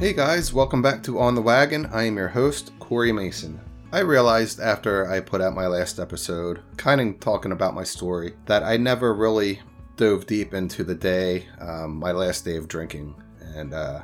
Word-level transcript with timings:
Hey 0.00 0.14
guys, 0.14 0.50
welcome 0.54 0.80
back 0.80 1.02
to 1.02 1.18
On 1.18 1.34
the 1.34 1.42
Wagon. 1.42 1.84
I 1.92 2.04
am 2.04 2.16
your 2.16 2.28
host, 2.28 2.72
Corey 2.78 3.12
Mason. 3.12 3.60
I 3.92 3.98
realized 3.98 4.58
after 4.58 5.10
I 5.10 5.20
put 5.20 5.42
out 5.42 5.52
my 5.52 5.66
last 5.66 6.00
episode, 6.00 6.62
kind 6.78 7.02
of 7.02 7.20
talking 7.20 7.52
about 7.52 7.74
my 7.74 7.84
story, 7.84 8.32
that 8.46 8.62
I 8.62 8.78
never 8.78 9.12
really 9.12 9.60
dove 9.96 10.24
deep 10.24 10.54
into 10.54 10.84
the 10.84 10.94
day, 10.94 11.44
um, 11.60 11.98
my 11.98 12.12
last 12.12 12.46
day 12.46 12.56
of 12.56 12.66
drinking, 12.66 13.14
and, 13.54 13.74
uh, 13.74 14.00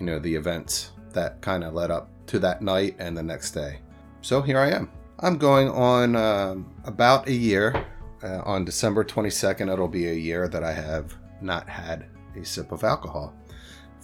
you 0.00 0.06
know, 0.06 0.18
the 0.18 0.34
events 0.34 0.92
that 1.12 1.42
kind 1.42 1.64
of 1.64 1.74
led 1.74 1.90
up 1.90 2.08
to 2.28 2.38
that 2.38 2.62
night 2.62 2.96
and 2.98 3.14
the 3.14 3.22
next 3.22 3.50
day. 3.50 3.80
So 4.22 4.40
here 4.40 4.58
I 4.58 4.70
am. 4.70 4.90
I'm 5.18 5.36
going 5.36 5.68
on 5.68 6.16
um, 6.16 6.74
about 6.84 7.28
a 7.28 7.34
year. 7.34 7.84
Uh, 8.22 8.40
on 8.46 8.64
December 8.64 9.04
22nd, 9.04 9.70
it'll 9.70 9.86
be 9.86 10.08
a 10.08 10.14
year 10.14 10.48
that 10.48 10.64
I 10.64 10.72
have 10.72 11.14
not 11.42 11.68
had 11.68 12.06
a 12.34 12.42
sip 12.42 12.72
of 12.72 12.84
alcohol. 12.84 13.34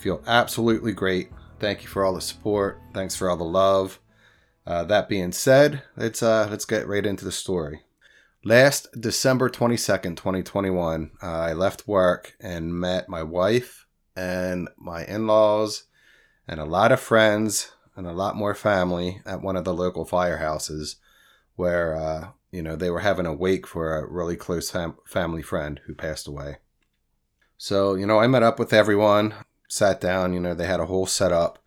Feel 0.02 0.20
absolutely 0.26 0.92
great. 0.92 1.30
Thank 1.60 1.82
you 1.82 1.88
for 1.88 2.04
all 2.04 2.12
the 2.12 2.20
support. 2.20 2.80
Thanks 2.92 3.14
for 3.14 3.30
all 3.30 3.36
the 3.36 3.44
love. 3.44 4.00
Uh, 4.66 4.82
that 4.82 5.08
being 5.08 5.30
said, 5.30 5.84
let's 5.96 6.24
uh, 6.24 6.48
let's 6.50 6.64
get 6.64 6.88
right 6.88 7.06
into 7.06 7.24
the 7.24 7.30
story. 7.30 7.82
Last 8.44 8.88
December 9.00 9.48
22nd, 9.48 10.16
2021, 10.16 11.12
uh, 11.22 11.26
I 11.26 11.52
left 11.52 11.86
work 11.86 12.34
and 12.40 12.74
met 12.74 13.08
my 13.08 13.22
wife 13.22 13.86
and 14.16 14.68
my 14.76 15.04
in-laws 15.04 15.84
and 16.48 16.58
a 16.58 16.64
lot 16.64 16.90
of 16.90 16.98
friends 16.98 17.70
and 17.94 18.04
a 18.04 18.12
lot 18.12 18.34
more 18.34 18.56
family 18.56 19.20
at 19.24 19.40
one 19.40 19.54
of 19.54 19.62
the 19.62 19.72
local 19.72 20.04
firehouses 20.04 20.96
where 21.54 21.94
uh, 21.94 22.28
you 22.50 22.60
know 22.60 22.74
they 22.74 22.90
were 22.90 22.98
having 22.98 23.26
a 23.26 23.32
wake 23.32 23.68
for 23.68 23.96
a 23.96 24.10
really 24.10 24.34
close 24.34 24.68
fam- 24.68 24.98
family 25.06 25.42
friend 25.42 25.80
who 25.86 25.94
passed 25.94 26.26
away. 26.26 26.56
So, 27.56 27.94
you 27.94 28.06
know, 28.06 28.18
I 28.18 28.26
met 28.26 28.42
up 28.42 28.58
with 28.58 28.72
everyone, 28.72 29.34
sat 29.72 30.02
down, 30.02 30.34
you 30.34 30.40
know, 30.40 30.52
they 30.52 30.66
had 30.66 30.80
a 30.80 30.86
whole 30.86 31.06
setup 31.06 31.58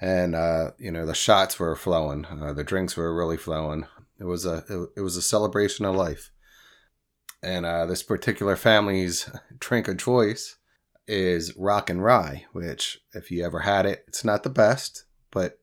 and, 0.00 0.34
uh, 0.34 0.72
you 0.78 0.90
know, 0.90 1.06
the 1.06 1.14
shots 1.14 1.60
were 1.60 1.76
flowing. 1.76 2.24
Uh, 2.24 2.52
the 2.52 2.64
drinks 2.64 2.96
were 2.96 3.14
really 3.14 3.36
flowing. 3.36 3.86
It 4.18 4.24
was 4.24 4.44
a, 4.44 4.64
it, 4.68 4.88
it 4.96 5.00
was 5.00 5.16
a 5.16 5.22
celebration 5.22 5.84
of 5.84 5.94
life. 5.94 6.32
And, 7.44 7.64
uh, 7.64 7.86
this 7.86 8.02
particular 8.02 8.56
family's 8.56 9.30
drink 9.60 9.86
of 9.86 9.98
choice 9.98 10.56
is 11.06 11.56
rock 11.56 11.88
and 11.88 12.02
rye, 12.02 12.46
which 12.50 12.98
if 13.14 13.30
you 13.30 13.44
ever 13.44 13.60
had 13.60 13.86
it, 13.86 14.04
it's 14.08 14.24
not 14.24 14.42
the 14.42 14.50
best, 14.50 15.04
but 15.30 15.60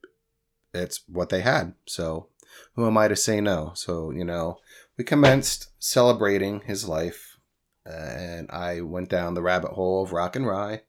it's 0.73 1.01
what 1.09 1.27
they 1.27 1.41
had. 1.41 1.73
So 1.85 2.29
who 2.75 2.87
am 2.87 2.97
I 2.97 3.09
to 3.09 3.15
say 3.17 3.41
no? 3.41 3.73
So, 3.75 4.09
you 4.09 4.23
know, 4.23 4.57
we 4.97 5.03
commenced 5.03 5.67
celebrating 5.79 6.61
his 6.61 6.87
life 6.87 7.39
and 7.85 8.49
I 8.51 8.79
went 8.79 9.09
down 9.09 9.33
the 9.33 9.41
rabbit 9.41 9.71
hole 9.71 10.01
of 10.01 10.13
rock 10.13 10.37
and 10.37 10.47
rye 10.47 10.83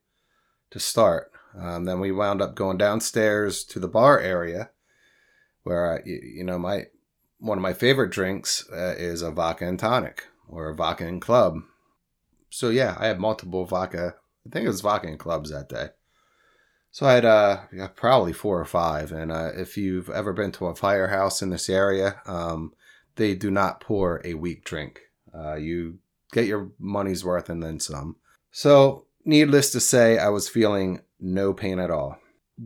to 0.75 0.81
start. 0.81 1.31
Um, 1.57 1.85
then 1.85 2.01
we 2.01 2.11
wound 2.11 2.43
up 2.43 2.57
going 2.57 2.79
downstairs 2.79 3.63
to 3.67 3.79
the 3.79 3.87
bar 3.87 4.19
area, 4.19 4.71
where 5.63 5.95
I, 5.95 6.01
you 6.05 6.43
know 6.43 6.59
my 6.59 6.87
one 7.39 7.59
of 7.59 7.63
my 7.63 7.73
favorite 7.73 8.11
drinks 8.11 8.69
uh, 8.73 8.97
is 8.99 9.23
a 9.23 9.31
vodka 9.31 9.69
and 9.69 9.79
tonic 9.79 10.27
or 10.49 10.69
a 10.69 10.75
vodka 10.75 11.07
and 11.07 11.23
club. 11.23 11.61
So 12.51 12.71
yeah, 12.71 12.97
I 12.99 13.07
had 13.07 13.21
multiple 13.21 13.65
vodka. 13.65 14.17
I 14.45 14.51
think 14.51 14.65
it 14.65 14.69
was 14.69 14.81
vodka 14.81 15.07
and 15.07 15.19
clubs 15.19 15.51
that 15.51 15.69
day. 15.69 15.91
So 16.91 17.07
I 17.07 17.13
had 17.13 17.25
uh, 17.25 17.61
probably 17.95 18.33
four 18.33 18.61
or 18.61 18.65
five. 18.65 19.13
And 19.13 19.31
uh, 19.31 19.51
if 19.55 19.77
you've 19.77 20.11
ever 20.11 20.33
been 20.33 20.53
to 20.53 20.67
a 20.67 20.75
firehouse 20.75 21.41
in 21.41 21.51
this 21.51 21.69
area, 21.69 22.21
um, 22.27 22.73
they 23.15 23.35
do 23.35 23.51
not 23.51 23.81
pour 23.81 24.21
a 24.25 24.35
weak 24.35 24.65
drink. 24.65 25.03
Uh, 25.33 25.55
you 25.55 25.99
get 26.33 26.47
your 26.47 26.71
money's 26.79 27.25
worth 27.25 27.49
and 27.49 27.63
then 27.63 27.79
some. 27.79 28.17
So, 28.51 29.07
needless 29.25 29.71
to 29.73 29.81
say, 29.81 30.19
I 30.19 30.29
was 30.29 30.49
feeling 30.49 31.01
no 31.21 31.53
pain 31.53 31.79
at 31.79 31.91
all. 31.91 32.19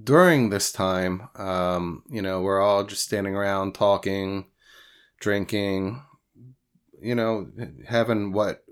During 0.04 0.50
this 0.50 0.70
time, 0.70 1.28
um, 1.36 2.02
you 2.10 2.20
know, 2.20 2.40
we're 2.42 2.60
all 2.60 2.84
just 2.84 3.04
standing 3.04 3.34
around 3.34 3.74
talking, 3.74 4.46
drinking, 5.20 6.02
you 7.00 7.14
know, 7.14 7.50
having 7.86 8.32
what 8.32 8.64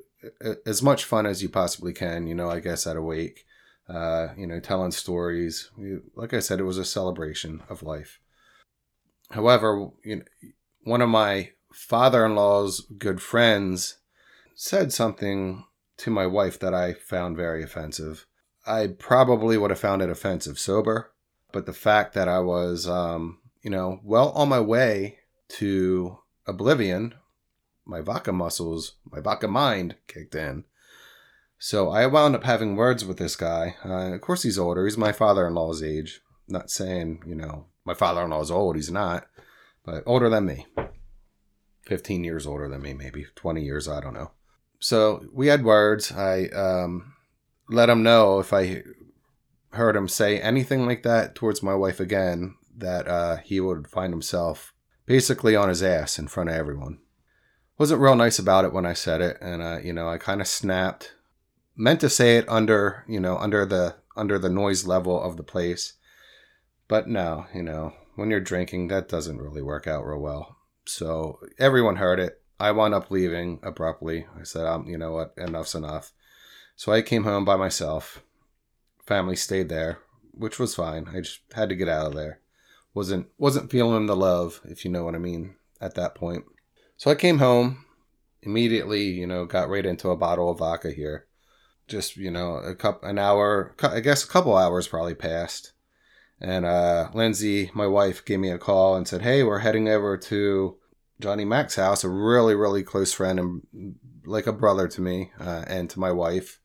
as 0.66 0.82
much 0.82 1.04
fun 1.04 1.25
as 1.25 1.42
you 1.42 1.48
possibly 1.48 1.92
can, 1.92 2.26
you 2.26 2.34
know, 2.34 2.50
I 2.50 2.60
guess 2.60 2.86
at 2.86 2.96
a 2.96 3.02
wake, 3.02 3.46
uh, 3.88 4.28
you 4.36 4.46
know, 4.46 4.60
telling 4.60 4.91
stories. 4.91 5.70
Like 6.14 6.34
I 6.34 6.41
said, 6.41 6.60
it 6.60 6.64
was 6.64 6.78
a 6.78 6.84
celebration 6.84 7.62
of 7.69 7.82
life. 7.82 8.20
However, 9.30 9.91
you 10.04 10.16
know, 10.16 10.25
one 10.82 11.00
of 11.00 11.08
my 11.08 11.50
father-in-law's 11.72 12.80
good 12.98 13.20
friends 13.22 13.98
said 14.54 14.92
something 14.92 15.64
to 15.98 16.10
my 16.10 16.26
wife 16.26 16.58
that 16.60 16.74
I 16.74 16.92
found 16.92 17.36
very 17.36 17.62
offensive. 17.62 18.26
I 18.66 18.88
probably 18.88 19.56
would 19.56 19.70
have 19.70 19.80
found 19.80 20.02
it 20.02 20.10
offensive 20.10 20.58
sober, 20.58 21.12
but 21.52 21.66
the 21.66 21.72
fact 21.72 22.14
that 22.14 22.28
I 22.28 22.40
was, 22.40 22.88
um, 22.88 23.38
you 23.62 23.70
know, 23.70 24.00
well 24.02 24.30
on 24.30 24.48
my 24.48 24.60
way 24.60 25.18
to 25.48 26.18
oblivion, 26.46 27.14
my 27.84 28.00
vodka 28.00 28.32
muscles, 28.32 28.96
my 29.10 29.20
vodka 29.20 29.48
mind 29.48 29.96
kicked 30.08 30.34
in. 30.34 30.64
So 31.58 31.88
I 31.88 32.06
wound 32.06 32.34
up 32.34 32.44
having 32.44 32.76
words 32.76 33.04
with 33.04 33.16
this 33.16 33.36
guy. 33.36 33.76
Uh, 33.84 34.14
of 34.14 34.20
course, 34.20 34.42
he's 34.42 34.58
older. 34.58 34.84
He's 34.84 34.98
my 34.98 35.12
father 35.12 35.46
in 35.46 35.54
law's 35.54 35.82
age. 35.82 36.20
not 36.48 36.70
saying, 36.70 37.22
you 37.26 37.34
know, 37.34 37.66
my 37.84 37.94
father 37.94 38.22
in 38.22 38.30
law 38.30 38.42
is 38.42 38.50
old. 38.50 38.76
He's 38.76 38.90
not, 38.90 39.26
but 39.84 40.02
older 40.06 40.28
than 40.28 40.44
me. 40.44 40.66
15 41.86 42.24
years 42.24 42.46
older 42.46 42.68
than 42.68 42.82
me, 42.82 42.92
maybe 42.92 43.26
20 43.36 43.62
years. 43.62 43.88
I 43.88 44.00
don't 44.00 44.14
know 44.14 44.32
so 44.78 45.25
we 45.32 45.48
had 45.48 45.64
words. 45.64 46.12
I 46.12 46.47
um, 46.48 47.14
let 47.69 47.88
him 47.88 48.03
know 48.03 48.38
if 48.38 48.53
I 48.53 48.82
heard 49.70 49.97
him 49.97 50.09
say 50.09 50.41
anything 50.41 50.87
like 50.87 51.03
that 51.03 51.34
towards 51.34 51.62
my 51.62 51.75
wife 51.75 52.00
again, 52.00 52.54
that 52.76 53.09
uh, 53.09 53.37
he 53.38 53.60
would 53.60 53.88
find 53.88 54.12
himself 54.12 54.72
basically 55.06 55.54
on 55.56 55.69
his 55.69 55.82
ass 55.82 56.19
in 56.19 56.28
front 56.28 56.50
of 56.50 56.56
everyone. 56.56 56.98
Wasn't 57.78 58.00
real 58.00 58.16
nice 58.16 58.38
about 58.38 58.64
it 58.64 58.72
when 58.72 58.87
I 58.87 58.94
said 58.94 59.20
it, 59.20 59.37
and 59.41 59.62
uh, 59.62 59.78
you 59.82 59.92
know 59.92 60.09
I 60.09 60.19
kind 60.19 60.41
of 60.41 60.47
snapped. 60.47 61.14
Meant 61.78 62.00
to 62.00 62.08
say 62.08 62.38
it 62.38 62.48
under 62.48 63.04
you 63.06 63.20
know 63.20 63.37
under 63.37 63.66
the 63.66 63.97
under 64.16 64.38
the 64.38 64.48
noise 64.48 64.87
level 64.87 65.20
of 65.22 65.37
the 65.37 65.43
place, 65.43 65.94
but 66.88 67.06
no, 67.06 67.47
you 67.54 67.62
know 67.62 67.93
when 68.14 68.31
you're 68.31 68.41
drinking 68.41 68.88
that 68.88 69.08
doesn't 69.08 69.43
really 69.43 69.62
work 69.62 69.87
out 69.87 70.06
real 70.06 70.20
well. 70.20 70.56
So 70.87 71.38
everyone 71.58 71.97
heard 71.97 72.19
it. 72.19 72.41
I 72.59 72.72
wound 72.72 72.94
up 72.94 73.11
leaving 73.11 73.61
abruptly. 73.62 74.27
I 74.39 74.44
said, 74.44 74.67
um, 74.67 74.89
you 74.89 74.97
know 74.97 75.12
what, 75.12 75.34
enough's 75.37 75.75
enough. 75.75 76.12
So 76.75 76.93
I 76.93 77.03
came 77.03 77.25
home 77.25 77.44
by 77.44 77.56
myself. 77.56 78.22
Family 79.05 79.37
stayed 79.37 79.69
there, 79.69 79.99
which 80.33 80.59
was 80.59 80.75
fine. 80.75 81.09
I 81.09 81.21
just 81.21 81.41
had 81.55 81.69
to 81.69 81.77
get 81.77 81.89
out 81.89 82.06
of 82.06 82.15
there. 82.15 82.41
wasn't 82.94 83.28
wasn't 83.39 83.71
feeling 83.71 84.06
the 84.06 84.17
love, 84.17 84.61
if 84.65 84.84
you 84.84 84.91
know 84.91 85.05
what 85.05 85.15
I 85.15 85.19
mean, 85.19 85.55
at 85.81 85.94
that 85.94 86.15
point. 86.15 86.44
So 86.97 87.11
I 87.11 87.15
came 87.15 87.39
home 87.39 87.84
immediately. 88.43 89.05
You 89.05 89.27
know, 89.27 89.44
got 89.47 89.69
right 89.69 89.87
into 89.87 90.11
a 90.11 90.17
bottle 90.17 90.50
of 90.50 90.59
vodka 90.59 90.91
here. 90.91 91.27
Just 91.88 92.17
you 92.17 92.31
know, 92.31 92.56
a 92.56 92.75
cup, 92.75 93.05
an 93.05 93.19
hour, 93.19 93.75
I 93.83 94.00
guess 94.00 94.25
a 94.25 94.28
couple 94.28 94.56
hours 94.56 94.88
probably 94.88 95.15
passed. 95.15 95.73
And 96.41 96.67
uh, 96.67 97.11
Lindsay, 97.15 97.71
my 97.75 97.87
wife, 97.87 98.25
gave 98.25 98.41
me 98.41 98.50
a 98.50 98.59
call 98.59 98.97
and 98.97 99.06
said, 99.06 99.23
"Hey, 99.23 99.43
we're 99.43 99.61
heading 99.61 99.88
over 99.88 100.17
to." 100.17 100.77
Johnny 101.21 101.44
Mac's 101.44 101.77
house, 101.77 102.04
a 102.04 102.09
really, 102.09 102.54
really 102.54 102.82
close 102.82 103.12
friend 103.12 103.38
and 103.38 103.94
like 104.25 104.47
a 104.47 104.53
brother 104.53 104.88
to 104.88 105.00
me 105.00 105.31
uh, 105.41 105.65
and 105.66 105.88
to 105.91 106.00
my 106.00 106.12
wife. 106.12 106.60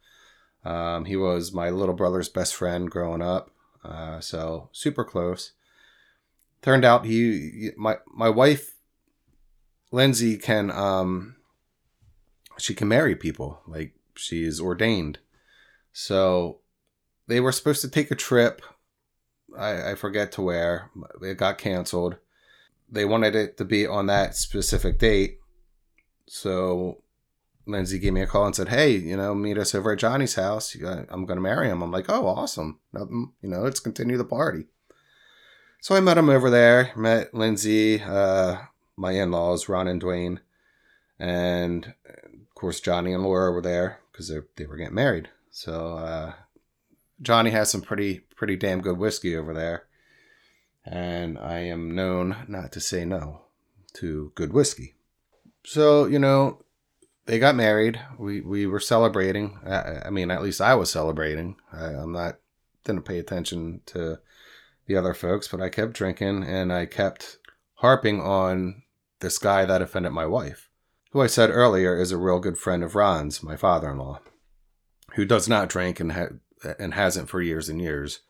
Um, 0.64 1.06
he 1.06 1.16
was 1.16 1.54
my 1.54 1.70
little 1.70 1.96
brother's 1.96 2.30
best 2.30 2.56
friend 2.56 2.90
growing 2.90 3.22
up, 3.22 3.50
uh, 3.84 4.20
so 4.20 4.70
super 4.72 5.04
close. 5.04 5.54
Turned 6.62 6.86
out 6.86 7.06
he, 7.06 7.72
my 7.78 7.98
my 8.14 8.30
wife, 8.30 8.76
Lindsay 9.92 10.38
can 10.38 10.70
um, 10.70 11.38
she 12.60 12.76
can 12.76 12.88
marry 12.88 13.16
people 13.16 13.62
like 13.66 13.94
she's 14.16 14.60
ordained. 14.60 15.18
So 15.94 16.60
they 17.28 17.40
were 17.40 17.52
supposed 17.52 17.82
to 17.82 17.90
take 17.90 18.12
a 18.12 18.16
trip. 18.16 18.62
I, 19.58 19.92
I 19.92 19.96
forget 19.96 20.32
to 20.34 20.42
where. 20.42 20.92
It 21.22 21.38
got 21.38 21.58
canceled 21.58 22.18
they 22.92 23.06
wanted 23.06 23.36
it 23.36 23.58
to 23.58 23.66
be 23.66 23.88
on 23.88 24.08
that 24.08 24.36
specific 24.36 25.00
date. 25.00 25.40
So 26.28 27.04
Lindsay 27.66 28.00
gave 28.00 28.14
me 28.14 28.22
a 28.22 28.28
call 28.28 28.46
and 28.46 28.56
said, 28.56 28.70
"Hey, 28.70 28.92
you 28.92 29.16
know, 29.16 29.34
meet 29.34 29.58
us 29.58 29.74
over 29.74 29.94
at 29.94 30.00
Johnny's 30.00 30.36
house. 30.36 30.76
I'm 30.76 31.26
going 31.26 31.38
to 31.38 31.42
marry 31.42 31.70
him." 31.70 31.82
I'm 31.82 31.92
like, 31.92 32.10
"Oh, 32.10 32.28
awesome! 32.28 32.80
Nothing, 32.92 33.32
you 33.42 33.50
know, 33.50 33.62
let's 33.62 33.80
continue 33.80 34.18
the 34.18 34.26
party." 34.26 34.66
So 35.80 35.96
I 35.96 36.00
met 36.00 36.18
him 36.18 36.30
over 36.30 36.50
there. 36.50 36.92
Met 36.96 37.34
Lindsay, 37.34 38.02
uh, 38.02 38.58
my 38.98 39.14
in-laws, 39.14 39.68
Ron 39.70 39.88
and 39.88 40.02
Dwayne, 40.02 40.40
and 41.18 41.94
of 42.06 42.56
course 42.56 42.80
Johnny 42.80 43.14
and 43.14 43.24
Laura 43.24 43.52
were 43.52 43.62
there 43.62 44.00
because 44.12 44.28
they 44.28 44.40
they 44.58 44.66
were 44.66 44.78
getting 44.78 44.96
married. 44.96 45.30
So 45.50 45.98
uh, 45.98 46.34
Johnny 47.22 47.52
has 47.52 47.70
some 47.72 47.82
pretty 47.82 48.20
pretty 48.36 48.58
damn 48.58 48.82
good 48.82 48.98
whiskey 48.98 49.36
over 49.36 49.54
there 49.54 49.86
and 50.86 51.38
I 51.38 51.60
am 51.60 51.96
known 51.96 52.46
not 52.48 52.72
to 52.74 52.80
say 52.80 53.06
no 53.06 53.42
to 53.94 54.32
good 54.36 54.54
whiskey. 54.54 54.96
So, 55.64 56.06
you 56.06 56.20
know, 56.20 56.64
they 57.26 57.40
got 57.40 57.56
married. 57.56 58.02
We 58.18 58.42
we 58.42 58.66
were 58.66 58.80
celebrating. 58.80 59.60
I, 59.66 60.08
I 60.08 60.10
mean, 60.10 60.32
at 60.32 60.42
least 60.42 60.62
I 60.62 60.76
was 60.76 60.90
celebrating. 60.90 61.58
I, 61.72 61.92
am 61.92 62.12
not 62.12 62.38
didn't 62.84 63.06
pay 63.06 63.20
attention 63.20 63.82
to 63.88 64.20
the 64.88 64.96
other 64.96 65.14
folks, 65.14 65.48
but 65.48 65.62
I 65.62 65.70
kept 65.70 65.94
drinking 65.94 66.44
and 66.44 66.74
I 66.74 66.86
kept 66.86 67.38
harping 67.76 68.22
on 68.22 68.84
this 69.20 69.38
guy 69.38 69.66
that 69.66 69.82
offended 69.82 70.12
my 70.12 70.26
wife, 70.26 70.70
who 71.12 71.22
I 71.22 71.28
said 71.28 71.50
earlier 71.50 72.00
is 72.00 72.12
a 72.12 72.18
real 72.18 72.40
good 72.40 72.58
friend 72.58 72.84
of 72.84 72.96
Ron's, 72.96 73.44
my 73.44 73.56
father-in-law, 73.56 74.20
who 75.16 75.26
does 75.26 75.48
not 75.48 75.70
drink 75.70 76.00
and 76.00 76.12
ha- 76.12 76.74
and 76.80 76.94
hasn't 76.94 77.30
for 77.30 77.42
years 77.42 77.70
and 77.70 77.82
years. 77.82 78.22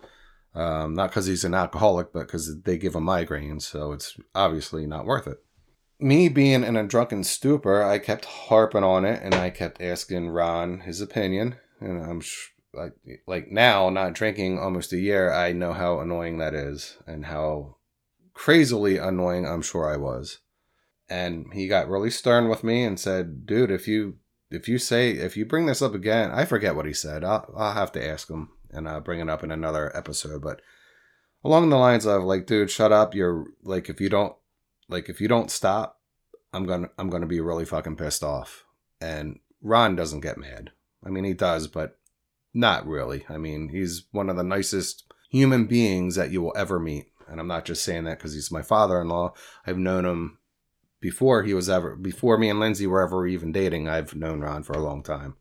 Um, 0.54 0.94
not 0.94 1.10
because 1.10 1.28
he's 1.28 1.46
an 1.46 1.54
alcoholic, 1.54 2.12
but 2.12 2.28
because 2.28 2.62
they 2.64 2.78
give 2.78 2.96
him 2.96 3.06
migraines, 3.06 3.64
so 3.64 3.94
it's 3.94 4.18
obviously 4.36 4.86
not 4.86 5.06
worth 5.06 5.28
it. 5.28 5.38
Me 6.00 6.28
being 6.28 6.64
in 6.64 6.76
a 6.76 6.86
drunken 6.86 7.24
stupor, 7.24 7.84
I 7.84 8.00
kept 8.00 8.26
harping 8.26 8.84
on 8.84 9.06
it, 9.06 9.22
and 9.24 9.34
I 9.34 9.50
kept 9.50 9.82
asking 9.82 10.30
Ron 10.30 10.82
his 10.82 11.00
opinion. 11.00 11.56
And 11.80 12.04
I'm 12.04 12.22
sh- 12.22 12.50
like, 12.74 12.94
like 13.28 13.50
now, 13.50 13.90
not 13.90 14.14
drinking 14.14 14.60
almost 14.60 14.94
a 14.94 14.98
year, 14.98 15.32
I 15.32 15.54
know 15.54 15.74
how 15.74 16.00
annoying 16.00 16.38
that 16.40 16.54
is, 16.54 16.98
and 17.08 17.26
how 17.28 17.78
crazily 18.34 18.98
annoying 18.98 19.46
I'm 19.46 19.62
sure 19.62 19.92
I 19.92 19.98
was. 19.98 20.40
And 21.10 21.54
he 21.54 21.68
got 21.68 21.90
really 21.90 22.10
stern 22.10 22.50
with 22.50 22.64
me 22.64 22.84
and 22.84 23.00
said, 23.00 23.46
"Dude, 23.46 23.72
if 23.72 23.88
you 23.88 24.16
if 24.50 24.68
you 24.68 24.78
say 24.78 25.12
if 25.12 25.36
you 25.36 25.46
bring 25.46 25.66
this 25.66 25.82
up 25.82 25.94
again, 25.94 26.32
I 26.32 26.46
forget 26.46 26.76
what 26.76 26.86
he 26.86 26.94
said. 26.94 27.24
I'll, 27.24 27.54
I'll 27.56 27.74
have 27.74 27.92
to 27.94 28.06
ask 28.06 28.30
him." 28.30 28.50
And 28.72 28.88
I'll 28.88 29.02
bring 29.02 29.20
it 29.20 29.30
up 29.30 29.44
in 29.44 29.52
another 29.52 29.96
episode. 29.96 30.42
But 30.42 30.62
along 31.44 31.70
the 31.70 31.78
lines 31.78 32.06
of 32.06 32.24
like, 32.24 32.46
dude, 32.46 32.72
shut 32.72 32.92
up. 32.92 33.14
You're 33.16 33.46
like, 33.64 33.90
if 33.90 34.02
you 34.02 34.10
don't, 34.10 34.36
like, 34.88 35.10
if 35.10 35.22
you 35.22 35.28
don't 35.28 35.52
stop, 35.52 36.00
I'm 36.54 36.66
gonna, 36.66 36.90
I'm 36.98 37.10
gonna 37.10 37.28
be 37.28 37.40
really 37.40 37.66
fucking 37.66 37.96
pissed 37.96 38.24
off. 38.24 38.66
And 39.00 39.40
Ron 39.62 39.96
doesn't 39.96 40.22
get 40.22 40.38
mad. 40.38 40.72
I 41.06 41.10
mean, 41.10 41.24
he 41.24 41.34
does, 41.34 41.68
but 41.68 41.98
not 42.54 42.86
really. 42.86 43.26
I 43.30 43.38
mean, 43.38 43.70
he's 43.70 44.04
one 44.12 44.30
of 44.30 44.36
the 44.36 44.44
nicest 44.44 45.06
human 45.30 45.66
beings 45.66 46.16
that 46.16 46.32
you 46.32 46.42
will 46.42 46.54
ever 46.56 46.80
meet. 46.80 47.08
And 47.28 47.40
I'm 47.40 47.48
not 47.48 47.66
just 47.66 47.84
saying 47.84 48.04
that 48.04 48.18
because 48.18 48.34
he's 48.34 48.52
my 48.52 48.62
father-in-law. 48.62 49.34
I've 49.66 49.78
known 49.78 50.06
him 50.06 50.38
before 51.00 51.44
he 51.44 51.54
was 51.54 51.70
ever 51.70 51.96
before 51.96 52.38
me 52.38 52.50
and 52.50 52.60
Lindsay 52.60 52.86
were 52.86 53.02
ever 53.02 53.26
even 53.26 53.52
dating. 53.52 53.88
I've 53.88 54.16
known 54.16 54.42
Ron 54.42 54.64
for 54.64 54.74
a 54.74 54.84
long 54.84 55.02
time. 55.02 55.36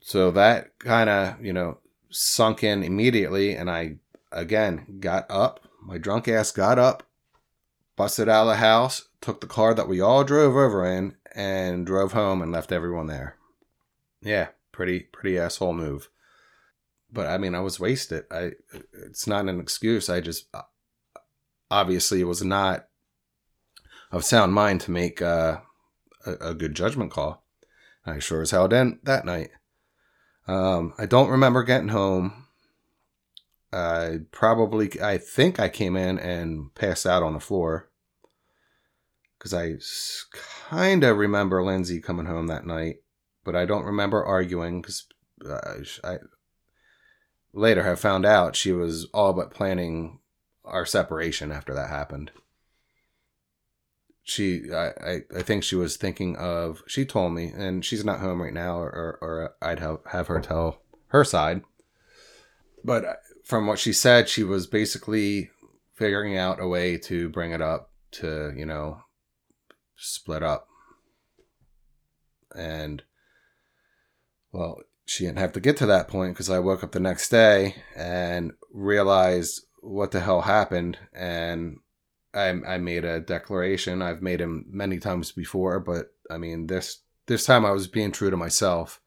So 0.00 0.30
that 0.30 0.78
kind 0.78 1.10
of, 1.10 1.44
you 1.44 1.52
know, 1.52 1.78
sunk 2.10 2.62
in 2.62 2.82
immediately, 2.82 3.54
and 3.54 3.70
I 3.70 3.96
again 4.32 4.98
got 5.00 5.26
up. 5.30 5.60
My 5.82 5.98
drunk 5.98 6.28
ass 6.28 6.52
got 6.52 6.78
up, 6.78 7.02
busted 7.96 8.28
out 8.28 8.42
of 8.42 8.48
the 8.48 8.56
house, 8.56 9.08
took 9.20 9.40
the 9.40 9.46
car 9.46 9.74
that 9.74 9.88
we 9.88 10.00
all 10.00 10.24
drove 10.24 10.56
over 10.56 10.84
in, 10.84 11.16
and 11.34 11.86
drove 11.86 12.12
home 12.12 12.42
and 12.42 12.52
left 12.52 12.72
everyone 12.72 13.06
there. 13.06 13.36
Yeah, 14.22 14.48
pretty 14.72 15.00
pretty 15.00 15.38
asshole 15.38 15.72
move. 15.72 16.08
But 17.12 17.26
I 17.26 17.38
mean, 17.38 17.54
I 17.54 17.60
was 17.60 17.80
wasted. 17.80 18.24
I 18.30 18.52
it's 18.92 19.26
not 19.26 19.48
an 19.48 19.60
excuse. 19.60 20.08
I 20.08 20.20
just 20.20 20.46
obviously 21.70 22.20
it 22.20 22.24
was 22.24 22.42
not 22.42 22.86
of 24.12 24.24
sound 24.24 24.52
mind 24.52 24.80
to 24.82 24.90
make 24.90 25.22
uh, 25.22 25.58
a, 26.26 26.32
a 26.50 26.54
good 26.54 26.74
judgment 26.74 27.10
call. 27.10 27.44
I 28.04 28.18
sure 28.18 28.42
as 28.42 28.50
hell 28.50 28.68
didn't 28.68 29.04
that 29.04 29.24
night. 29.24 29.50
Um, 30.50 30.94
I 30.98 31.06
don't 31.06 31.30
remember 31.30 31.62
getting 31.62 31.90
home. 31.90 32.46
I 33.72 34.18
probably, 34.32 35.00
I 35.00 35.16
think 35.16 35.60
I 35.60 35.68
came 35.68 35.94
in 35.94 36.18
and 36.18 36.74
passed 36.74 37.06
out 37.06 37.22
on 37.22 37.34
the 37.34 37.40
floor 37.40 37.88
because 39.38 39.54
I 39.54 39.74
kind 40.68 41.04
of 41.04 41.18
remember 41.18 41.62
Lindsay 41.62 42.00
coming 42.00 42.26
home 42.26 42.48
that 42.48 42.66
night, 42.66 42.96
but 43.44 43.54
I 43.54 43.64
don't 43.64 43.84
remember 43.84 44.24
arguing 44.24 44.82
because 44.82 45.06
uh, 45.48 45.60
I 46.02 46.16
later 47.52 47.84
have 47.84 48.00
found 48.00 48.26
out 48.26 48.56
she 48.56 48.72
was 48.72 49.06
all 49.14 49.32
but 49.32 49.52
planning 49.52 50.18
our 50.64 50.84
separation 50.84 51.52
after 51.52 51.72
that 51.74 51.90
happened 51.90 52.32
she 54.30 54.72
I, 54.72 55.22
I 55.36 55.42
think 55.42 55.64
she 55.64 55.74
was 55.74 55.96
thinking 55.96 56.36
of 56.36 56.82
she 56.86 57.04
told 57.04 57.32
me 57.32 57.46
and 57.54 57.84
she's 57.84 58.04
not 58.04 58.20
home 58.20 58.40
right 58.40 58.52
now 58.52 58.78
or, 58.78 59.18
or 59.20 59.54
i'd 59.60 59.80
have, 59.80 59.98
have 60.12 60.28
her 60.28 60.40
tell 60.40 60.82
her 61.08 61.24
side. 61.24 61.62
But 62.84 63.04
uh, 63.04 63.14
from 63.44 63.66
what 63.66 63.80
she 63.80 63.92
said 63.92 64.28
she 64.28 64.44
was 64.44 64.68
basically 64.68 65.50
figuring 65.94 66.36
out 66.36 66.62
a 66.62 66.68
way 66.68 66.96
to 66.98 67.28
bring 67.28 67.50
it 67.50 67.60
up 67.60 67.90
to 68.12 68.52
you 68.56 68.64
know 68.64 69.02
split 69.96 70.42
up. 70.42 70.68
And 72.54 73.02
well 74.52 74.78
she 75.06 75.24
didn't 75.24 75.38
have 75.38 75.52
to 75.54 75.60
get 75.60 75.76
to 75.78 75.86
that 75.86 76.06
point 76.06 76.34
because 76.34 76.50
i 76.50 76.60
woke 76.60 76.84
up 76.84 76.92
the 76.92 77.00
next 77.00 77.30
day 77.30 77.74
and 77.96 78.52
realized 78.72 79.62
what 79.80 80.12
the 80.12 80.20
hell 80.20 80.42
happened 80.42 80.98
and 81.12 81.78
I, 82.34 82.48
I 82.48 82.78
made 82.78 83.04
a 83.04 83.20
declaration. 83.20 84.02
I've 84.02 84.22
made 84.22 84.40
him 84.40 84.66
many 84.68 84.98
times 84.98 85.32
before, 85.32 85.80
but 85.80 86.12
I 86.30 86.38
mean 86.38 86.66
this 86.66 87.00
this 87.26 87.44
time 87.44 87.64
I 87.64 87.72
was 87.72 87.86
being 87.86 88.12
true 88.12 88.30
to 88.30 88.36
myself. 88.36 89.00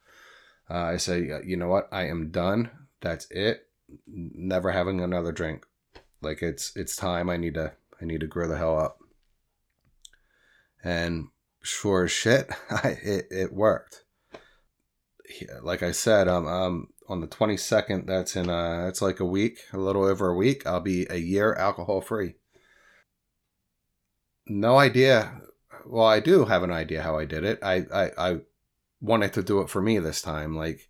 Uh, 0.70 0.76
I 0.76 0.98
say, 0.98 1.30
you 1.46 1.58
know 1.58 1.68
what? 1.68 1.90
I 1.92 2.08
am 2.08 2.32
done. 2.32 2.72
That's 3.02 3.28
it. 3.30 3.68
Never 4.08 4.72
having 4.72 5.02
another 5.02 5.32
drink. 5.32 5.66
Like 6.22 6.42
it's 6.42 6.76
it's 6.76 6.96
time. 6.96 7.30
I 7.30 7.38
need 7.38 7.54
to 7.56 7.74
I 8.02 8.06
need 8.06 8.22
to 8.22 8.28
grow 8.28 8.48
the 8.48 8.58
hell 8.58 8.80
up. 8.80 8.98
And 10.84 11.28
sure 11.62 12.06
as 12.06 12.12
shit, 12.12 12.50
I, 12.70 12.98
it 13.04 13.28
it 13.30 13.54
worked. 13.54 14.04
Like 15.62 15.82
I 15.82 15.92
said, 15.92 16.28
um, 16.28 16.48
um, 16.48 16.88
on 17.08 17.22
the 17.22 17.28
twenty 17.28 17.58
second. 17.58 18.08
That's 18.08 18.36
in 18.36 18.50
uh, 18.50 18.86
it's 18.90 19.02
like 19.02 19.20
a 19.20 19.26
week, 19.26 19.60
a 19.72 19.78
little 19.78 20.04
over 20.04 20.30
a 20.30 20.36
week. 20.36 20.68
I'll 20.68 20.82
be 20.82 21.08
a 21.10 21.18
year 21.18 21.54
alcohol 21.54 22.02
free 22.02 22.36
no 24.48 24.78
idea. 24.78 25.42
Well, 25.86 26.06
I 26.06 26.20
do 26.20 26.46
have 26.46 26.64
an 26.64 26.72
idea 26.72 27.02
how 27.02 27.18
I 27.18 27.26
did 27.26 27.44
it. 27.44 27.60
I, 27.62 27.86
I, 27.94 28.12
I 28.18 28.38
wanted 29.02 29.34
to 29.34 29.44
do 29.44 29.62
it 29.62 29.70
for 29.70 29.82
me 29.82 30.00
this 30.00 30.22
time. 30.22 30.56
Like, 30.56 30.90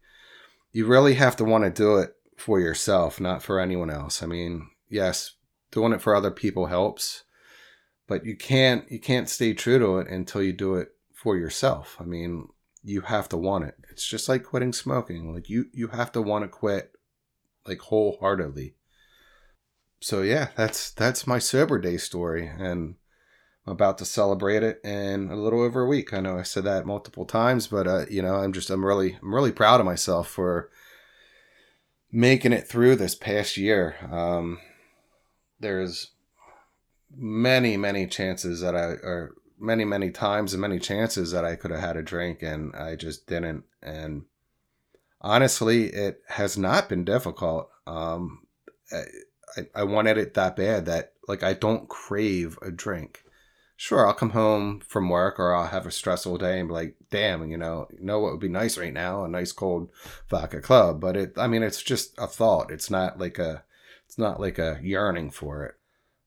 you 0.72 0.86
really 0.86 1.16
have 1.16 1.36
to 1.38 1.46
want 1.46 1.64
to 1.64 1.70
do 1.70 1.98
it 1.98 2.16
for 2.38 2.60
yourself, 2.60 3.20
not 3.20 3.44
for 3.44 3.60
anyone 3.60 3.90
else. 3.90 4.22
I 4.22 4.26
mean, 4.26 4.70
yes, 4.90 5.36
doing 5.72 5.94
it 5.94 6.02
for 6.02 6.16
other 6.16 6.32
people 6.32 6.68
helps, 6.68 7.24
but 8.08 8.26
you 8.26 8.36
can't 8.36 8.90
you 8.92 9.00
can't 9.00 9.30
stay 9.30 9.54
true 9.54 9.80
to 9.80 10.00
it 10.00 10.08
until 10.08 10.42
you 10.44 10.54
do 10.54 10.76
it 10.76 10.90
for 11.14 11.38
yourself. 11.38 11.98
I 12.00 12.04
mean, 12.04 12.50
you 12.84 13.02
have 13.02 13.30
to 13.30 13.38
want 13.38 13.66
it. 13.66 13.76
It's 13.90 14.08
just 14.08 14.28
like 14.28 14.44
quitting 14.44 14.74
smoking. 14.74 15.34
Like 15.34 15.50
you 15.50 15.66
you 15.72 15.88
have 15.90 16.12
to 16.14 16.22
want 16.22 16.44
to 16.44 16.50
quit 16.50 16.92
like 17.66 17.80
wholeheartedly. 17.80 18.76
So 20.00 20.22
yeah, 20.22 20.50
that's 20.56 20.92
that's 20.92 21.28
my 21.28 21.40
sober 21.40 21.80
day 21.80 21.98
story 21.98 22.48
and 22.48 22.96
I'm 23.66 23.74
about 23.74 23.98
to 24.00 24.06
celebrate 24.06 24.62
it 24.62 24.82
in 24.84 25.30
a 25.32 25.36
little 25.36 25.62
over 25.62 25.82
a 25.82 25.88
week. 25.88 26.14
I 26.14 26.20
know 26.20 26.38
I 26.38 26.44
said 26.44 26.66
that 26.66 26.86
multiple 26.86 27.26
times, 27.26 27.68
but 27.68 27.88
uh, 27.88 28.06
you 28.10 28.22
know, 28.22 28.36
I'm 28.36 28.52
just 28.52 28.70
I'm 28.70 28.86
really 28.86 29.18
I'm 29.22 29.34
really 29.34 29.54
proud 29.54 29.80
of 29.80 29.86
myself 29.86 30.28
for 30.28 30.70
making 32.12 32.52
it 32.52 32.68
through 32.68 32.98
this 32.98 33.16
past 33.16 33.56
year. 33.56 33.96
Um, 34.12 34.60
there's 35.62 36.12
many 37.16 37.78
many 37.78 38.06
chances 38.06 38.60
that 38.60 38.76
I 38.76 38.84
or 38.84 39.36
many 39.58 39.86
many 39.86 40.12
times 40.12 40.54
and 40.54 40.60
many 40.60 40.78
chances 40.78 41.32
that 41.32 41.46
I 41.46 41.56
could 41.56 41.72
have 41.72 41.80
had 41.80 41.96
a 41.96 42.04
drink 42.04 42.42
and 42.42 42.76
I 42.76 42.98
just 42.98 43.28
didn't. 43.28 43.64
And 43.82 44.26
honestly, 45.22 45.86
it 45.86 46.22
has 46.28 46.58
not 46.58 46.90
been 46.90 47.06
difficult. 47.06 47.70
Um, 47.88 48.46
I, 48.92 49.68
I 49.74 49.84
wanted 49.84 50.18
it 50.18 50.34
that 50.34 50.58
bad 50.58 50.86
that 50.88 51.14
like 51.30 51.44
I 51.44 51.54
don't 51.54 51.88
crave 51.88 52.60
a 52.62 52.70
drink 52.70 53.23
sure, 53.84 54.08
I'll 54.08 54.14
come 54.14 54.30
home 54.30 54.80
from 54.88 55.10
work 55.10 55.38
or 55.38 55.54
I'll 55.54 55.68
have 55.68 55.86
a 55.86 55.92
stressful 55.92 56.38
day 56.38 56.58
and 56.58 56.70
be 56.70 56.74
like, 56.74 56.96
damn, 57.12 57.52
you 57.52 57.58
know, 57.58 57.90
you 57.92 58.06
know 58.06 58.20
what 58.20 58.32
would 58.32 58.40
be 58.40 58.48
nice 58.48 58.78
right 58.78 58.94
now? 58.94 59.26
A 59.26 59.28
nice 59.28 59.52
cold 59.52 59.90
vodka 60.30 60.62
club. 60.62 61.02
But 61.02 61.18
it, 61.18 61.34
I 61.38 61.48
mean, 61.48 61.64
it's 61.64 61.84
just 61.84 62.18
a 62.18 62.26
thought. 62.26 62.72
It's 62.72 62.90
not 62.90 63.20
like 63.20 63.38
a, 63.40 63.66
it's 64.06 64.18
not 64.18 64.40
like 64.40 64.58
a 64.58 64.80
yearning 64.82 65.32
for 65.32 65.66
it. 65.66 65.76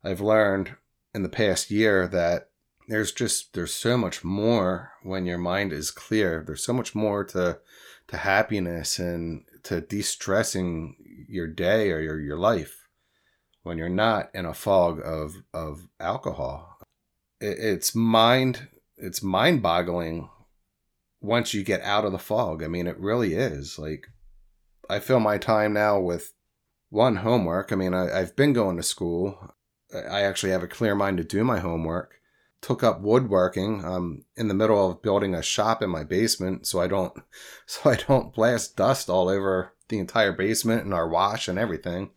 I've 0.05 0.21
learned 0.21 0.77
in 1.15 1.23
the 1.23 1.31
past 1.31 1.71
year 1.71 2.07
that 2.09 2.51
there's 2.89 3.11
just, 3.11 3.55
there's 3.55 3.73
so 3.73 3.97
much 3.97 4.23
more 4.23 4.93
when 5.03 5.25
your 5.25 5.39
mind 5.39 5.73
is 5.73 5.91
clear. 5.91 6.45
There's 6.47 6.63
so 6.63 6.75
much 6.75 6.95
more 6.95 7.25
to, 7.25 7.59
to 8.09 8.17
happiness 8.19 8.99
and 8.99 9.45
to 9.63 9.81
de-stressing 9.81 11.27
your 11.27 11.47
day 11.47 11.91
or 11.91 12.01
your, 12.01 12.21
your 12.21 12.39
life 12.39 12.87
when 13.63 13.79
you're 13.79 13.89
not 13.89 14.29
in 14.35 14.45
a 14.45 14.53
fog 14.53 15.01
of, 15.03 15.37
of 15.55 15.89
alcohol 15.99 16.76
it's 17.41 17.95
mind 17.95 18.69
it's 18.97 19.23
mind 19.23 19.63
boggling 19.63 20.31
once 21.21 21.53
you 21.53 21.63
get 21.63 21.83
out 21.83 22.05
of 22.05 22.13
the 22.13 22.19
fog. 22.19 22.63
I 22.63 22.69
mean, 22.69 22.87
it 22.87 22.99
really 22.99 23.35
is. 23.35 23.79
Like, 23.79 24.07
I 24.89 25.01
fill 25.01 25.21
my 25.21 25.39
time 25.39 25.73
now 25.73 26.01
with 26.01 26.33
one 26.89 27.17
homework. 27.17 27.73
I 27.73 27.77
mean, 27.77 27.95
I, 27.95 28.19
have 28.19 28.37
been 28.37 28.53
going 28.53 28.77
to 28.77 28.83
school. 28.83 29.55
I 29.93 30.23
actually 30.23 30.53
have 30.53 30.63
a 30.63 30.69
clear 30.69 30.95
mind 30.95 31.19
to 31.19 31.25
do 31.25 31.45
my 31.45 31.59
homework. 31.59 32.15
Took 32.63 32.83
up 32.83 33.01
woodworking. 33.01 33.85
I'm 33.85 34.25
in 34.37 34.49
the 34.49 34.55
middle 34.55 34.91
of 34.91 35.03
building 35.03 35.35
a 35.35 35.43
shop 35.43 35.83
in 35.83 35.91
my 35.91 36.05
basement, 36.05 36.67
so 36.67 36.81
I 36.81 36.87
don't, 36.87 37.13
so 37.67 37.91
I 37.91 37.97
don't 37.97 38.33
blast 38.33 38.77
dust 38.77 39.11
all 39.11 39.29
over 39.29 39.75
the 39.89 39.99
entire 39.99 40.33
basement 40.33 40.85
and 40.85 40.95
our 40.95 41.09
wash 41.09 41.49
and 41.49 41.59
everything. 41.59 42.11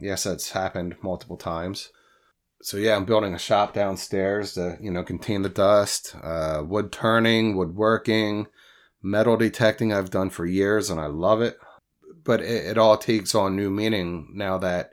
Yes, 0.00 0.24
that's 0.24 0.52
happened 0.52 0.96
multiple 1.02 1.36
times. 1.36 1.90
So 2.62 2.76
yeah, 2.76 2.94
I'm 2.94 3.04
building 3.04 3.34
a 3.34 3.38
shop 3.38 3.74
downstairs 3.74 4.54
to 4.54 4.78
you 4.80 4.90
know 4.90 5.02
contain 5.02 5.42
the 5.42 5.48
dust. 5.48 6.14
Uh, 6.22 6.62
wood 6.64 6.92
turning, 6.92 7.56
woodworking, 7.56 8.46
metal 9.02 9.36
detecting. 9.36 9.92
I've 9.92 10.10
done 10.10 10.30
for 10.30 10.46
years 10.46 10.88
and 10.88 11.00
I 11.00 11.06
love 11.06 11.42
it. 11.42 11.58
But 12.24 12.40
it, 12.40 12.66
it 12.66 12.78
all 12.78 12.96
takes 12.96 13.34
on 13.34 13.56
new 13.56 13.68
meaning 13.68 14.28
now 14.34 14.58
that 14.58 14.92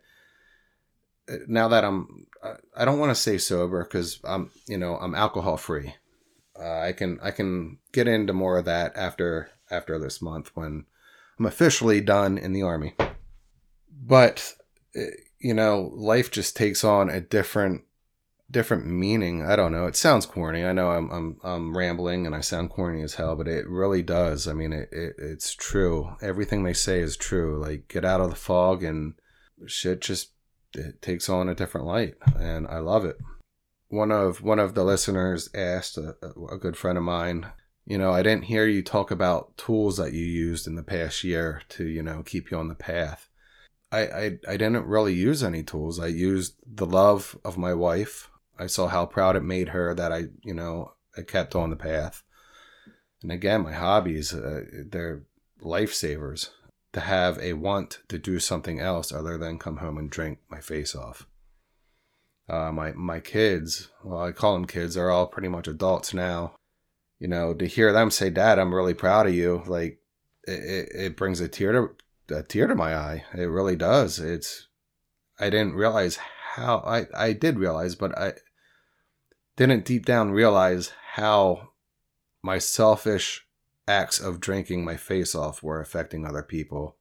now 1.48 1.68
that 1.68 1.86
I'm 1.86 2.26
I 2.76 2.86
don't 2.86 3.00
want 3.00 3.12
to 3.12 3.22
say 3.22 3.38
sober 3.38 3.84
because 3.84 4.20
I'm 4.24 4.50
you 4.68 4.78
know 4.78 4.96
I'm 4.96 5.14
alcohol 5.14 5.58
free. 5.58 5.94
Uh, 6.60 6.80
I 6.80 6.94
can 6.94 7.20
I 7.22 7.30
can 7.30 7.78
get 7.92 8.08
into 8.08 8.34
more 8.34 8.58
of 8.58 8.66
that 8.66 8.96
after 8.96 9.52
after 9.70 10.00
this 10.00 10.24
month 10.24 10.50
when 10.56 10.86
I'm 11.38 11.46
officially 11.46 12.02
done 12.02 12.40
in 12.40 12.54
the 12.54 12.64
army. 12.64 12.96
But 13.92 14.56
eh, 14.96 15.12
you 15.39 15.53
know, 15.53 15.91
life 15.93 16.31
just 16.31 16.55
takes 16.55 16.84
on 16.84 17.10
a 17.10 17.22
different 17.22 17.84
different 18.51 18.88
meaning. 18.88 19.46
I 19.46 19.55
don't 19.55 19.72
know. 19.72 19.86
It 19.86 19.96
sounds 19.96 20.25
corny. 20.25 20.65
I 20.65 20.74
know 20.74 20.91
I'm 20.91 21.10
I'm 21.12 21.38
I'm 21.43 21.77
rambling 21.77 22.25
and 22.25 22.36
I 22.36 22.41
sound 22.41 22.72
corny 22.72 23.01
as 23.01 23.15
hell, 23.15 23.36
but 23.36 23.48
it 23.48 23.67
really 23.67 24.01
does. 24.01 24.48
I 24.48 24.53
mean, 24.53 24.74
it, 24.74 24.89
it 24.91 25.15
it's 25.17 25.53
true. 25.53 26.15
Everything 26.22 26.63
they 26.63 26.74
say 26.74 27.00
is 27.00 27.17
true. 27.17 27.62
Like 27.62 27.88
get 27.88 28.05
out 28.05 28.22
of 28.22 28.29
the 28.29 28.36
fog 28.36 28.84
and 28.84 29.13
shit 29.65 30.01
just 30.01 30.31
it 30.74 31.01
takes 31.01 31.29
on 31.29 31.50
a 31.50 31.55
different 31.55 31.88
light, 31.88 32.15
and 32.38 32.67
I 32.67 32.79
love 32.79 33.05
it. 33.05 33.17
One 33.88 34.12
of 34.12 34.41
one 34.41 34.60
of 34.60 34.75
the 34.75 34.84
listeners 34.84 35.50
asked 35.53 35.98
a, 35.98 36.15
a 36.51 36.58
good 36.58 36.77
friend 36.77 36.98
of 36.98 37.03
mine 37.03 37.48
you 37.89 37.98
know, 37.98 38.12
I 38.12 38.22
didn't 38.22 38.43
hear 38.43 38.67
you 38.67 38.84
talk 38.84 39.10
about 39.10 39.58
tools 39.58 39.98
that 39.98 40.13
you 40.13 40.24
used 40.24 40.67
in 40.67 40.75
the 40.75 40.84
past 40.84 41.24
year 41.24 41.63
to, 41.69 41.86
you 41.86 42.03
know, 42.03 42.22
keep 42.24 42.51
you 42.51 42.58
on 42.58 42.67
the 42.67 42.75
path. 42.75 43.29
I, 43.91 44.00
I, 44.00 44.24
I 44.48 44.58
didn't 44.58 44.86
really 44.86 45.13
use 45.13 45.43
any 45.43 45.63
tools. 45.63 46.00
I 46.00 46.08
used 46.08 46.55
the 46.65 46.86
love 46.86 47.38
of 47.43 47.58
my 47.58 47.74
wife. 47.74 48.29
I 48.58 48.67
saw 48.67 48.88
how 48.88 49.05
proud 49.05 49.36
it 49.36 49.43
made 49.43 49.69
her 49.69 49.96
that 49.96 50.12
I, 50.12 50.25
you 50.43 50.53
know, 50.53 50.93
I 51.17 51.22
kept 51.22 51.55
on 51.55 51.69
the 51.69 51.75
path. 51.75 52.24
And 53.22 53.31
again, 53.31 53.63
my 53.63 53.74
hobbies, 53.74 54.34
uh, 54.34 54.62
lifesavers. 55.62 56.50
To 56.93 57.01
have 57.01 57.38
a 57.38 57.53
want 57.53 58.00
to 58.08 58.17
do 58.17 58.39
something 58.39 58.79
else 58.79 59.12
other 59.12 59.38
than 59.38 59.60
come 59.60 59.77
home 59.77 60.00
and 60.00 60.10
drink 60.10 60.39
my 60.50 60.60
face 60.60 60.96
off. 60.96 61.27
Uh, 62.50 62.72
my 62.72 62.93
my 62.93 63.19
kids, 63.19 63.91
well, 64.03 64.24
I 64.24 64.31
call 64.31 64.53
them 64.53 64.65
kids. 64.65 64.96
They're 64.96 65.12
all 65.12 65.27
pretty 65.27 65.50
much 65.50 65.67
adults 65.67 66.15
now. 66.15 66.55
You 67.19 67.27
know, 67.27 67.53
to 67.53 67.67
hear 67.67 67.93
them 67.93 68.10
say, 68.10 68.31
"Dad, 68.31 68.58
I'm 68.58 68.74
really 68.74 68.96
proud 68.96 69.27
of 69.27 69.36
you," 69.36 69.62
like 69.67 70.00
it, 70.48 70.89
it 70.96 71.15
brings 71.15 71.39
a 71.41 71.48
tear 71.48 71.74
to 71.74 71.89
a 72.32 72.44
tear 72.44 72.68
to 72.68 72.76
my 72.76 72.96
eye. 72.96 73.26
It 73.34 73.46
really 73.46 73.76
does. 73.76 74.20
It's 74.20 74.68
I 75.40 75.50
didn't 75.50 75.76
realize 75.76 76.18
how 76.56 76.80
I 76.80 77.08
I 77.16 77.34
did 77.34 77.60
realize, 77.60 77.96
but 77.96 78.18
I 78.18 78.34
didn't 79.56 79.86
deep 79.86 80.06
down 80.06 80.32
realize 80.32 80.92
how 81.14 81.70
my 82.42 82.58
selfish 82.58 83.46
acts 83.88 84.20
of 84.20 84.40
drinking 84.40 84.86
my 84.86 84.96
face 84.96 85.36
off 85.36 85.64
were 85.64 85.82
affecting 85.82 86.26
other 86.26 86.44
people 86.44 86.98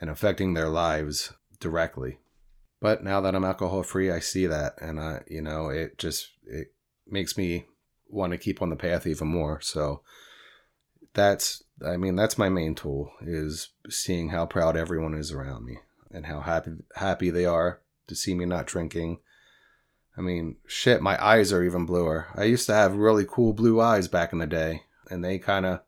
and 0.00 0.10
affecting 0.10 0.54
their 0.54 0.68
lives 0.68 1.32
directly. 1.60 2.18
But 2.80 3.02
now 3.02 3.20
that 3.20 3.34
I'm 3.34 3.44
alcohol 3.44 3.82
free, 3.82 4.10
I 4.10 4.20
see 4.20 4.46
that 4.46 4.74
and 4.80 5.00
I 5.00 5.22
you 5.28 5.42
know, 5.42 5.68
it 5.68 5.98
just 5.98 6.30
it 6.44 6.72
makes 7.06 7.36
me 7.36 7.66
want 8.08 8.32
to 8.32 8.38
keep 8.38 8.62
on 8.62 8.70
the 8.70 8.76
path 8.76 9.06
even 9.06 9.28
more. 9.28 9.60
So 9.60 10.02
that's 11.14 11.62
I 11.84 11.96
mean 11.96 12.16
that's 12.16 12.38
my 12.38 12.48
main 12.48 12.74
tool 12.74 13.12
is 13.20 13.70
seeing 13.88 14.30
how 14.30 14.46
proud 14.46 14.76
everyone 14.76 15.14
is 15.14 15.32
around 15.32 15.64
me 15.64 15.78
and 16.10 16.26
how 16.26 16.40
happy 16.40 16.72
happy 16.96 17.30
they 17.30 17.44
are 17.44 17.80
to 18.06 18.14
see 18.14 18.34
me 18.34 18.44
not 18.44 18.66
drinking. 18.66 19.20
I 20.16 20.20
mean, 20.20 20.56
shit, 20.66 21.00
my 21.00 21.22
eyes 21.24 21.52
are 21.52 21.62
even 21.62 21.86
bluer. 21.86 22.26
I 22.34 22.44
used 22.44 22.66
to 22.66 22.74
have 22.74 22.96
really 22.96 23.24
cool 23.28 23.52
blue 23.52 23.80
eyes 23.80 24.08
back 24.08 24.32
in 24.32 24.40
the 24.40 24.46
day, 24.46 24.82
and 25.08 25.24
they 25.24 25.38
kind 25.38 25.64
of 25.64 25.80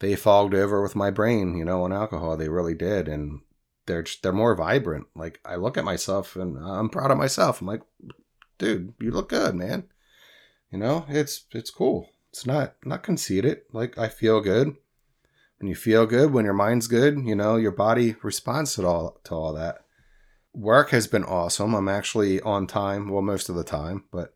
they 0.00 0.14
fogged 0.16 0.54
over 0.54 0.82
with 0.82 0.96
my 0.96 1.10
brain, 1.10 1.56
you 1.56 1.64
know, 1.64 1.84
on 1.84 1.92
alcohol. 1.92 2.36
They 2.36 2.48
really 2.48 2.74
did, 2.74 3.08
and 3.08 3.40
they're 3.86 4.04
they're 4.22 4.32
more 4.32 4.54
vibrant. 4.54 5.06
Like 5.14 5.40
I 5.44 5.56
look 5.56 5.78
at 5.78 5.84
myself 5.84 6.36
and 6.36 6.58
I'm 6.58 6.88
proud 6.88 7.10
of 7.10 7.18
myself. 7.18 7.60
I'm 7.60 7.66
like, 7.66 7.82
dude, 8.58 8.94
you 9.00 9.10
look 9.10 9.28
good, 9.30 9.54
man. 9.54 9.84
You 10.70 10.78
know, 10.78 11.06
it's 11.08 11.44
it's 11.52 11.70
cool. 11.70 12.10
It's 12.30 12.46
not 12.46 12.74
not 12.84 13.02
conceited. 13.02 13.62
Like 13.72 13.96
I 13.96 14.08
feel 14.08 14.40
good. 14.40 14.76
When 15.62 15.68
you 15.68 15.76
feel 15.76 16.06
good, 16.06 16.32
when 16.32 16.44
your 16.44 16.54
mind's 16.54 16.88
good, 16.88 17.24
you 17.24 17.36
know, 17.36 17.54
your 17.54 17.70
body 17.70 18.16
responds 18.20 18.74
to 18.74 18.84
all 18.84 19.20
to 19.22 19.32
all 19.32 19.52
that. 19.52 19.84
Work 20.52 20.90
has 20.90 21.06
been 21.06 21.22
awesome. 21.22 21.72
I'm 21.72 21.88
actually 21.88 22.40
on 22.40 22.66
time, 22.66 23.08
well 23.08 23.22
most 23.22 23.48
of 23.48 23.54
the 23.54 23.62
time, 23.62 24.02
but 24.10 24.34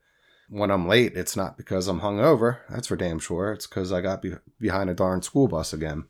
when 0.49 0.71
I'm 0.71 0.87
late, 0.87 1.16
it's 1.16 1.37
not 1.37 1.56
because 1.56 1.88
I'm 1.88 2.00
hungover. 2.00 2.61
That's 2.71 2.87
for 2.87 2.95
damn 2.95 3.18
sure. 3.18 3.50
It's 3.50 3.66
because 3.66 3.92
I 3.92 4.02
got 4.02 4.23
be- 4.23 4.37
behind 4.61 4.88
a 4.88 4.95
darn 4.95 5.21
school 5.21 5.49
bus 5.49 5.73
again. 5.73 6.04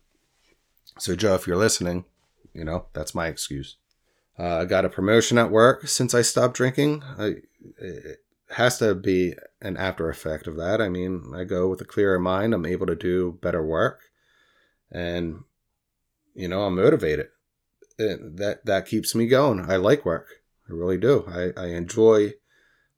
So, 0.99 1.15
Joe, 1.15 1.33
if 1.33 1.47
you're 1.47 1.57
listening, 1.57 2.05
you 2.53 2.63
know 2.63 2.85
that's 2.93 3.15
my 3.15 3.25
excuse. 3.25 3.77
Uh, 4.37 4.57
I 4.57 4.65
got 4.65 4.85
a 4.85 4.89
promotion 4.89 5.39
at 5.39 5.49
work 5.49 5.87
since 5.87 6.13
I 6.13 6.21
stopped 6.21 6.55
drinking. 6.55 7.01
I, 7.17 7.37
it, 7.79 8.19
has 8.51 8.77
to 8.77 8.95
be 8.95 9.33
an 9.61 9.75
after 9.77 10.09
effect 10.09 10.47
of 10.47 10.55
that. 10.55 10.79
I 10.79 10.87
mean, 10.87 11.33
I 11.35 11.43
go 11.43 11.67
with 11.67 11.81
a 11.81 11.85
clearer 11.85 12.17
mind. 12.17 12.53
I'm 12.53 12.65
able 12.65 12.85
to 12.85 12.95
do 12.95 13.37
better 13.41 13.65
work, 13.65 14.03
and 14.91 15.43
you 16.35 16.47
know, 16.47 16.63
I'm 16.63 16.75
motivated. 16.75 17.27
And 17.99 18.37
that 18.37 18.65
that 18.65 18.85
keeps 18.85 19.15
me 19.15 19.27
going. 19.27 19.69
I 19.69 19.77
like 19.77 20.05
work. 20.05 20.27
I 20.69 20.73
really 20.73 20.97
do. 20.97 21.25
I, 21.27 21.59
I 21.59 21.67
enjoy 21.67 22.33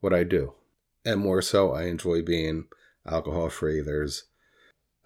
what 0.02 0.14
I 0.14 0.24
do, 0.24 0.54
and 1.06 1.22
more 1.22 1.42
so, 1.42 1.74
I 1.74 1.84
enjoy 1.84 2.22
being 2.22 2.66
alcohol 3.06 3.50
free. 3.50 3.82
There's 3.82 4.26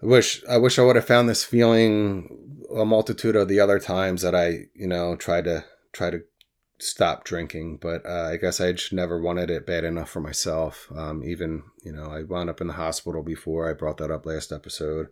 I 0.02 0.06
wish 0.06 0.44
I 0.48 0.58
wish 0.58 0.78
I 0.78 0.82
would 0.82 0.96
have 0.96 1.06
found 1.06 1.28
this 1.28 1.44
feeling 1.44 2.66
a 2.74 2.84
multitude 2.84 3.36
of 3.36 3.48
the 3.48 3.60
other 3.60 3.78
times 3.78 4.22
that 4.22 4.34
I, 4.34 4.66
you 4.74 4.88
know, 4.88 5.14
tried 5.14 5.44
to 5.44 5.64
try 5.92 6.10
to 6.10 6.22
stop 6.78 7.24
drinking, 7.24 7.78
but 7.80 8.04
uh, 8.04 8.30
I 8.32 8.36
guess 8.36 8.60
I 8.60 8.72
just 8.72 8.92
never 8.92 9.20
wanted 9.20 9.50
it 9.50 9.66
bad 9.66 9.84
enough 9.84 10.10
for 10.10 10.20
myself. 10.20 10.88
Um, 10.94 11.22
even, 11.24 11.62
you 11.84 11.92
know, 11.92 12.06
I 12.06 12.24
wound 12.24 12.50
up 12.50 12.60
in 12.60 12.66
the 12.66 12.74
hospital 12.74 13.22
before. 13.22 13.70
I 13.70 13.74
brought 13.74 13.98
that 13.98 14.10
up 14.10 14.26
last 14.26 14.52
episode. 14.52 15.08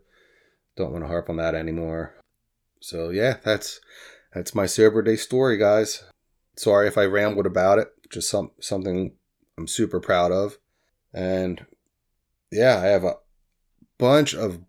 Don't 0.76 0.92
want 0.92 1.04
to 1.04 1.08
harp 1.08 1.28
on 1.28 1.36
that 1.36 1.54
anymore. 1.54 2.14
So 2.80 3.10
yeah, 3.10 3.38
that's 3.44 3.80
that's 4.34 4.54
my 4.54 4.66
sober 4.66 5.02
day 5.02 5.16
story, 5.16 5.56
guys. 5.56 6.04
Sorry 6.56 6.88
if 6.88 6.98
I 6.98 7.04
rambled 7.04 7.46
about 7.46 7.78
it. 7.78 7.88
Just 8.10 8.30
some 8.30 8.50
something 8.60 9.12
I'm 9.58 9.68
super 9.68 10.00
proud 10.00 10.32
of. 10.32 10.58
And 11.12 11.66
yeah, 12.50 12.78
I 12.78 12.86
have 12.86 13.04
a 13.04 13.16
bunch 13.98 14.34
of 14.34 14.60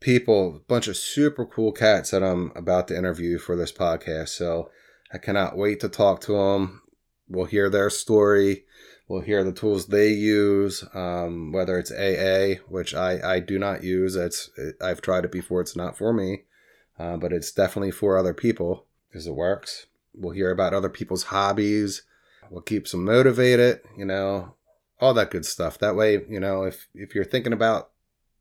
people, 0.00 0.56
a 0.56 0.58
bunch 0.60 0.88
of 0.88 0.96
super 0.96 1.46
cool 1.46 1.72
cats 1.72 2.10
that 2.10 2.22
I'm 2.22 2.52
about 2.54 2.88
to 2.88 2.96
interview 2.96 3.38
for 3.38 3.56
this 3.56 3.72
podcast. 3.72 4.30
So 4.30 4.70
I 5.12 5.18
cannot 5.18 5.56
wait 5.56 5.80
to 5.80 5.88
talk 5.88 6.20
to 6.22 6.32
them. 6.32 6.82
We'll 7.28 7.46
hear 7.46 7.70
their 7.70 7.88
story. 7.88 8.64
We'll 9.12 9.20
hear 9.20 9.44
the 9.44 9.52
tools 9.52 9.88
they 9.88 10.08
use, 10.08 10.86
um, 10.94 11.52
whether 11.52 11.78
it's 11.78 11.92
AA, 11.92 12.62
which 12.66 12.94
I, 12.94 13.34
I 13.34 13.40
do 13.40 13.58
not 13.58 13.84
use. 13.84 14.16
It's 14.16 14.48
I've 14.80 15.02
tried 15.02 15.26
it 15.26 15.30
before. 15.30 15.60
It's 15.60 15.76
not 15.76 15.98
for 15.98 16.14
me, 16.14 16.44
uh, 16.98 17.18
but 17.18 17.30
it's 17.30 17.52
definitely 17.52 17.90
for 17.90 18.16
other 18.16 18.32
people 18.32 18.86
because 19.10 19.26
it 19.26 19.34
works. 19.34 19.84
We'll 20.14 20.32
hear 20.32 20.50
about 20.50 20.72
other 20.72 20.88
people's 20.88 21.24
hobbies. 21.24 22.04
What 22.48 22.64
keeps 22.64 22.92
them 22.92 23.04
motivated, 23.04 23.80
you 23.98 24.06
know, 24.06 24.54
all 24.98 25.12
that 25.12 25.30
good 25.30 25.44
stuff. 25.44 25.78
That 25.78 25.94
way, 25.94 26.24
you 26.26 26.40
know, 26.40 26.62
if 26.62 26.88
if 26.94 27.14
you're 27.14 27.26
thinking 27.26 27.52
about 27.52 27.90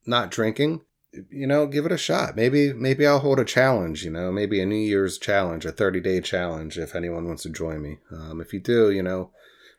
not 0.05 0.31
drinking, 0.31 0.85
you 1.29 1.47
know, 1.47 1.67
give 1.67 1.85
it 1.85 1.91
a 1.91 1.97
shot. 1.97 2.37
Maybe 2.37 2.71
maybe 2.71 3.05
I'll 3.05 3.19
hold 3.19 3.41
a 3.41 3.43
challenge, 3.43 4.05
you 4.05 4.11
know, 4.11 4.31
maybe 4.31 4.61
a 4.61 4.65
New 4.65 4.75
Year's 4.75 5.17
challenge, 5.17 5.65
a 5.65 5.73
30 5.73 5.99
day 5.99 6.21
challenge 6.21 6.77
if 6.77 6.95
anyone 6.95 7.27
wants 7.27 7.43
to 7.43 7.49
join 7.49 7.81
me. 7.81 7.97
Um, 8.09 8.39
if 8.39 8.53
you 8.53 8.61
do, 8.61 8.89
you 8.89 9.03
know, 9.03 9.31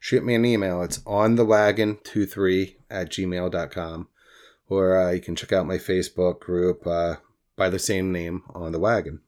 shoot 0.03 0.25
me 0.25 0.35
an 0.35 0.45
email. 0.45 0.83
It's 0.83 1.01
on 1.07 1.37
the 1.37 1.47
wagon23 1.47 2.75
at 2.91 3.09
gmail.com. 3.09 4.09
Or 4.69 5.01
uh, 5.01 5.13
you 5.13 5.21
can 5.21 5.37
check 5.37 5.53
out 5.53 5.67
my 5.67 5.79
Facebook 5.79 6.41
group 6.41 6.85
uh, 6.85 7.17
by 7.57 7.69
the 7.69 7.79
same 7.79 8.11
name 8.11 8.43
on 8.53 8.73
the 8.73 8.81
wagon. 8.81 9.21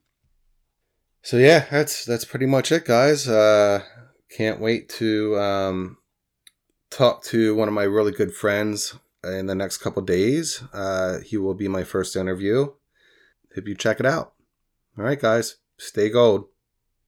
So 1.22 1.36
yeah, 1.36 1.66
that's 1.70 2.04
that's 2.04 2.24
pretty 2.24 2.46
much 2.46 2.72
it, 2.72 2.84
guys. 2.84 3.28
Uh, 3.28 3.84
can't 4.30 4.60
wait 4.60 4.88
to 4.90 5.38
um, 5.38 5.98
talk 6.90 7.22
to 7.24 7.54
one 7.54 7.68
of 7.68 7.74
my 7.74 7.84
really 7.84 8.12
good 8.12 8.34
friends 8.34 8.98
in 9.22 9.46
the 9.46 9.54
next 9.54 9.78
couple 9.78 10.02
days. 10.02 10.62
Uh, 10.72 11.20
he 11.20 11.36
will 11.36 11.54
be 11.54 11.68
my 11.68 11.84
first 11.84 12.16
interview. 12.16 12.72
Hope 13.54 13.68
you 13.68 13.76
check 13.76 14.00
it 14.00 14.06
out. 14.06 14.34
All 14.98 15.04
right, 15.04 15.20
guys, 15.20 15.56
stay 15.78 16.10
gold. 16.10 16.46